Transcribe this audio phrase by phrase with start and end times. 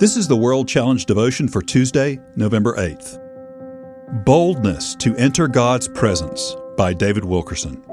[0.00, 3.20] This is the World Challenge devotion for Tuesday, November 8th.
[4.24, 7.84] Boldness to Enter God's Presence by David Wilkerson.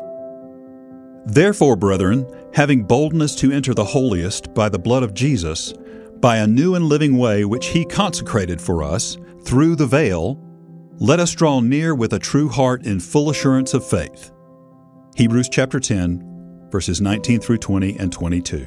[1.26, 5.74] Therefore, brethren, having boldness to enter the holiest by the blood of Jesus,
[6.22, 10.42] by a new and living way which he consecrated for us, through the veil,
[11.00, 14.32] let us draw near with a true heart in full assurance of faith.
[15.18, 18.66] Hebrews chapter 10, verses 19 through 20 and 22.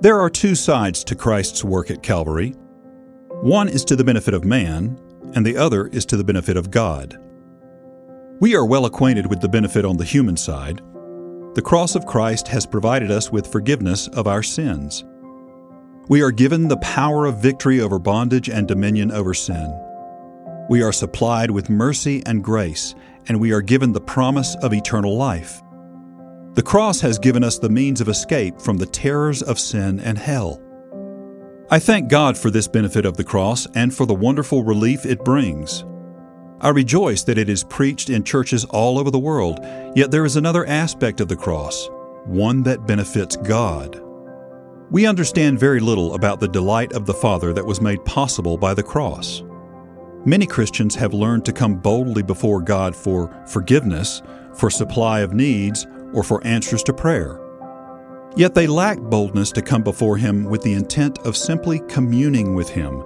[0.00, 2.50] There are two sides to Christ's work at Calvary.
[3.40, 4.96] One is to the benefit of man,
[5.34, 7.18] and the other is to the benefit of God.
[8.38, 10.80] We are well acquainted with the benefit on the human side.
[11.54, 15.04] The cross of Christ has provided us with forgiveness of our sins.
[16.08, 19.76] We are given the power of victory over bondage and dominion over sin.
[20.70, 22.94] We are supplied with mercy and grace,
[23.26, 25.60] and we are given the promise of eternal life.
[26.54, 30.18] The cross has given us the means of escape from the terrors of sin and
[30.18, 30.62] hell.
[31.70, 35.24] I thank God for this benefit of the cross and for the wonderful relief it
[35.24, 35.84] brings.
[36.60, 39.60] I rejoice that it is preached in churches all over the world,
[39.94, 41.88] yet there is another aspect of the cross,
[42.24, 44.02] one that benefits God.
[44.90, 48.72] We understand very little about the delight of the Father that was made possible by
[48.72, 49.44] the cross.
[50.24, 54.22] Many Christians have learned to come boldly before God for forgiveness,
[54.54, 57.40] for supply of needs, or for answers to prayer.
[58.36, 62.68] Yet they lack boldness to come before Him with the intent of simply communing with
[62.68, 63.02] Him,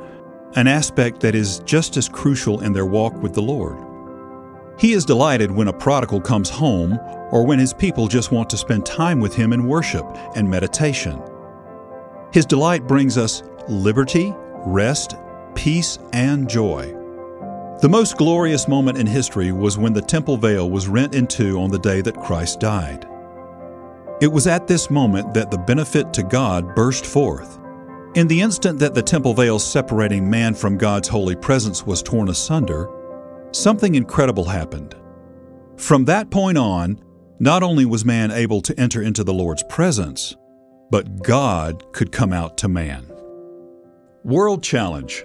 [0.57, 3.79] an aspect that is just as crucial in their walk with the Lord.
[4.79, 6.99] He is delighted when a prodigal comes home
[7.31, 11.23] or when his people just want to spend time with Him in worship and meditation.
[12.33, 14.35] His delight brings us liberty,
[14.67, 15.17] rest,
[15.55, 17.02] peace, and joy.
[17.83, 21.61] The most glorious moment in history was when the temple veil was rent in two
[21.61, 23.09] on the day that Christ died.
[24.21, 27.59] It was at this moment that the benefit to God burst forth.
[28.15, 32.29] In the instant that the temple veil separating man from God's holy presence was torn
[32.29, 32.89] asunder,
[33.51, 34.95] something incredible happened.
[35.77, 37.03] From that point on,
[37.41, 40.37] not only was man able to enter into the Lord's presence,
[40.93, 43.13] but God could come out to man.
[44.23, 45.25] World Challenge